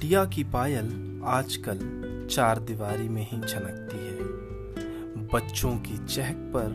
बिटिया 0.00 0.24
की 0.24 0.44
पायल 0.44 1.20
आजकल 1.24 1.78
चार 2.30 2.58
दीवारी 2.58 3.08
में 3.08 3.22
ही 3.22 3.40
छनकती 3.48 3.96
है। 3.96 4.22
बच्चों 5.26 5.76
की 5.76 6.06
चहक 6.06 6.36
पर 6.36 6.68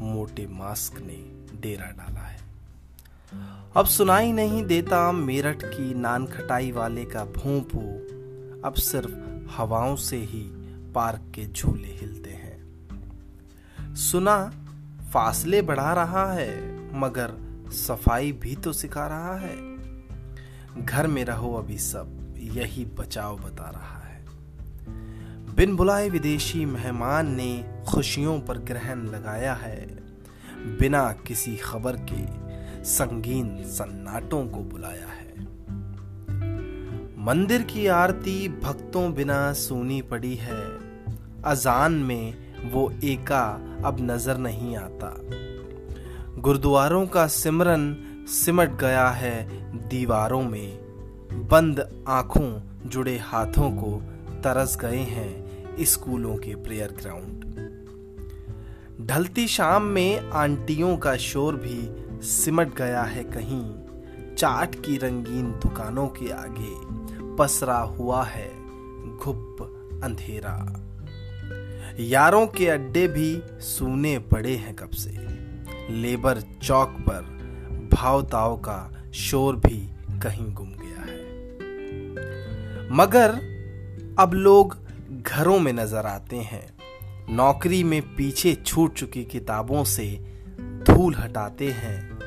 मोटे 0.00 0.46
मास्क 0.46 1.00
ने 1.00 1.46
डेरा 1.60 1.86
डाला 1.86 2.20
है। 2.20 2.40
अब 3.76 3.86
सुनाई 3.86 4.32
नहीं 4.32 4.64
देता 4.64 5.12
मेरठ 5.12 5.64
की 5.64 5.94
नान 5.94 6.26
खटाई 6.26 6.72
वाले 6.72 7.04
का 7.04 7.24
भोंपू। 7.24 7.80
अब 8.68 8.74
सिर्फ़ 8.74 9.50
हवाओं 9.56 9.96
से 9.96 10.16
ही 10.16 10.42
पार्क 10.92 11.32
के 11.34 11.46
झूले 11.46 11.88
हिलते 11.88 12.30
हैं। 12.30 12.64
सुना, 13.94 14.52
फासले 15.12 15.62
बढ़ा 15.62 15.94
रहा 15.94 16.32
है, 16.32 16.78
मगर 16.98 17.34
सफ़ाई 17.70 18.32
भी 18.32 18.56
तो 18.56 18.72
सिखा 18.72 19.06
रहा 19.06 19.36
है। 19.36 19.76
घर 20.86 21.06
में 21.06 21.24
रहो 21.24 21.54
अभी 21.54 21.78
सब। 21.78 22.27
यही 22.40 22.84
बचाव 22.84 23.36
बता 23.36 23.70
रहा 23.70 24.08
है। 24.08 24.24
बिन 25.54 25.76
बुलाए 25.76 26.08
विदेशी 26.08 26.64
मेहमान 26.64 27.34
ने 27.34 27.82
खुशियों 27.88 28.40
पर 28.40 28.58
ग्रहण 28.58 29.02
लगाया 29.02 29.54
है। 29.54 29.86
बिना 30.78 31.12
किसी 31.12 31.56
खबर 31.56 31.96
के 31.96 32.48
संगीन 32.84 33.64
सन्नाटों 33.64 34.46
को 34.46 34.58
बुलाया 34.58 35.06
है। 35.06 35.28
मंदिर 37.24 37.62
की 37.62 37.86
आरती 37.86 38.48
भक्तों 38.48 39.14
बिना 39.14 39.52
सुनी 39.52 40.02
पड़ी 40.02 40.34
है। 40.34 40.78
अजान 41.44 41.92
में 41.92 42.34
वो 42.72 42.92
एका 43.04 43.44
अब 43.84 43.96
नज़र 44.00 44.36
नहीं 44.36 44.76
आता। 44.76 45.16
गुरुद्वारों 46.40 47.06
का 47.06 47.26
सिमरन 47.26 47.96
सिमट 48.28 48.70
गया 48.70 49.08
है 49.08 49.48
दीवारों 49.88 50.42
में। 50.42 50.87
बंद 51.32 52.04
आँखों 52.08 52.60
जुड़े 52.86 53.18
हाथों 53.18 53.70
को 53.70 54.02
तरस 54.42 54.76
गए 54.76 54.96
हैं 54.96 55.48
स्कूलों 55.80 56.36
के 56.36 56.54
प्रेयर 56.54 56.94
ग्राउंड। 57.02 57.38
ढलती 59.06 59.48
शाम 59.48 59.82
में 59.82 60.30
आंटियों 60.30 60.96
का 60.96 61.16
शोर 61.16 61.56
भी 61.56 61.90
सिमट 62.26 62.74
गया 62.74 63.02
है 63.02 63.24
कहीं। 63.24 63.74
चाट 64.34 64.74
की 64.74 64.96
रंगीन 64.96 65.50
दुकानों 65.50 66.06
के 66.06 66.30
आगे 66.30 66.74
पसरा 67.36 67.78
हुआ 67.78 68.24
है 68.24 68.48
घुप 69.16 69.56
अंधेरा। 70.04 70.84
यारों 72.00 72.46
के 72.46 72.68
अड्डे 72.68 73.08
भी 73.08 73.42
सूने 73.60 74.18
पड़े 74.18 74.56
हैं 74.56 74.76
कब 74.76 74.90
से। 74.90 75.10
लेबर 75.90 76.40
चौक 76.40 76.88
पर 76.88 77.38
भाव 77.92 78.22
ताव 78.22 78.56
का 78.56 79.02
शोर 79.14 79.56
भी 79.56 79.90
कहीं 80.22 80.54
गुम 80.54 80.68
मगर 82.98 83.30
अब 84.18 84.30
लोग 84.34 84.76
घरों 85.22 85.58
में 85.58 85.72
नज़र 85.72 86.06
आते 86.06 86.36
हैं। 86.36 86.66
नौकरी 87.30 87.84
में 87.84 88.02
पीछे 88.02 88.54
छूट 88.54 88.94
चुकी 88.94 89.24
किताबों 89.24 89.84
से 89.84 90.06
धूल 90.60 91.14
हटाते 91.14 91.70
हैं। 91.70 92.18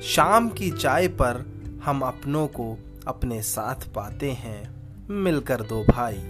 शाम 0.00 0.48
की 0.48 0.70
चाय 0.70 1.08
पर 1.08 1.44
हम 1.84 2.00
अपनों 2.00 2.46
को 2.46 2.78
अपने 3.06 3.42
साथ 3.42 3.74
पाते 3.74 4.30
हैं। 4.32 4.74
मिलकर 5.10 5.62
दो 5.62 5.84
भाई 5.84 6.20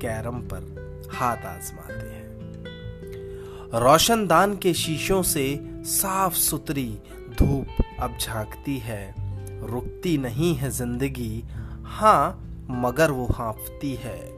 कैरम 0.00 0.40
पर 0.40 1.08
हाथ 1.12 1.36
आजमाते 1.36 2.08
हैं। 2.08 2.24
रोशनदान 3.80 4.56
के 4.56 4.74
शीशों 4.74 5.22
से 5.22 5.60
साफ़ 5.84 6.34
सुथरी 6.34 6.98
धूप 7.38 7.66
अब 8.00 8.18
झांकती 8.20 8.78
है। 8.78 9.14
रुकती 9.70 10.18
नहीं 10.18 10.54
है 10.54 10.70
ज़िंदगी। 10.70 11.44
हाँ 11.84 12.40
मगर 12.70 13.10
वो 13.10 13.26
हाँफती 13.26 13.94
है। 13.94 14.34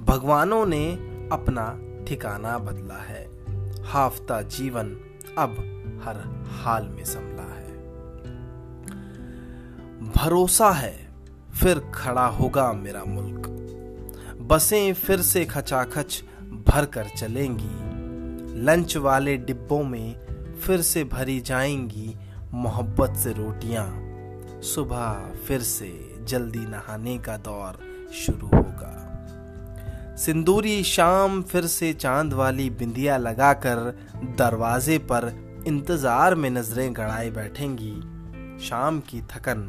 भगवानों 0.00 0.66
ने 0.66 0.92
अपना 1.32 1.80
ठिकाना 2.04 2.58
बदला 2.58 3.02
है। 3.02 3.30
हाफता 3.84 4.42
जीवन 4.42 4.96
अब 5.38 5.50
हर 6.04 6.44
हाल 6.48 6.88
में 6.88 7.04
संभला 7.04 7.54
है। 7.54 7.66
भरोसा 10.12 10.70
है, 10.70 11.08
फिर 11.60 11.78
खड़ा 11.94 12.26
होगा 12.26 12.72
मेरा 12.72 13.04
मुल्क। 13.04 13.52
बसें 14.40 14.94
फिर 14.94 15.20
से 15.20 15.44
खचाखच 15.44 16.24
भर 16.68 16.84
कर 16.84 17.04
चलेंगी। 17.04 17.96
लंच 18.62 18.96
वाले 18.96 19.36
डिब्बों 19.36 19.84
में 19.84 20.26
फिर 20.54 20.80
से 20.80 21.04
भरी 21.04 21.40
जाएँगी 21.40 22.16
मोहब्बत 22.54 23.16
से 23.16 23.32
रोटियाँ। 23.32 24.02
सुबह 24.62 25.32
फिर 25.46 25.60
से 25.60 26.15
जल्दी 26.28 26.66
नहाने 26.66 27.18
का 27.18 27.36
दौर 27.36 27.78
शुरू 28.14 28.46
होगा। 28.46 28.92
सिंदूरी 30.16 30.82
शाम 30.82 31.42
फिर 31.42 31.66
से 31.66 31.92
चाँद 31.92 32.32
वाली 32.32 32.70
बिंदिया 32.70 33.16
लगाकर 33.16 33.78
दरवाजे 34.38 34.98
पर 34.98 35.28
इंतज़ार 35.66 36.34
में 36.34 36.50
नज़रें 36.50 36.96
गड़ाए 36.96 37.30
बैठेंगी। 37.30 37.94
शाम 38.66 39.00
की 39.00 39.20
थकन 39.22 39.68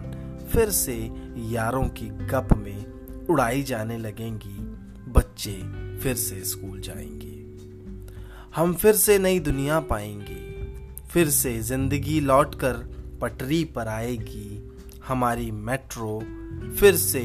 फिर 0.53 0.69
से 0.69 0.95
यारों 1.37 1.83
की 1.83 2.07
गप 2.09 2.53
में 2.57 3.27
उड़ाई 3.27 3.63
जाने 3.63 3.97
लगेंगी। 3.97 4.57
बच्चे 5.11 5.53
फिर 5.99 6.15
से 6.15 6.43
स्कूल 6.43 6.79
जाएँगे। 6.79 7.35
हम 8.55 8.73
फिर 8.73 8.93
से 8.93 9.19
नई 9.19 9.39
दुनिया 9.39 9.79
पाएँगे। 9.79 10.45
फिर 11.09 11.29
से 11.29 11.59
ज़िंदगी 11.59 12.19
लौटकर 12.19 12.73
पटरी 13.21 13.63
पर 13.63 13.87
आएगी। 13.87 14.71
हमारी 15.07 15.51
मेट्रो 15.51 16.19
फिर 16.79 16.95
से 16.95 17.21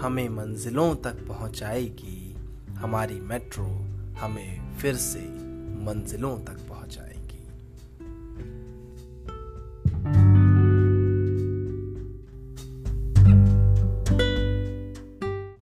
हमें 0.00 0.28
मंजिलों 0.28 0.94
तक 0.94 1.26
पहुंचाएगी। 1.28 2.36
हमारी 2.72 3.20
मेट्रो 3.20 3.66
हमें 4.20 4.76
फिर 4.76 4.94
से 4.94 5.20
मंजिलों 5.84 6.38
तक 6.38 6.68